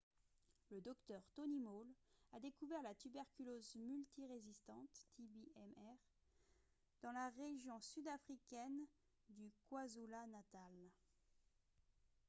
[0.71, 1.85] le dr tony moll
[2.33, 5.95] a découvert la tuberculose multirésistante tb-mr
[7.03, 8.87] dans la région sud-africaine
[9.29, 10.73] du kwazulu-natal